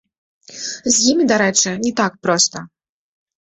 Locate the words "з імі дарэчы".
0.85-1.69